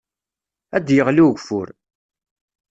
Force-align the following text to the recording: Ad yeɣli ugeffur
Ad 0.75 0.87
yeɣli 0.95 1.21
ugeffur 1.27 1.67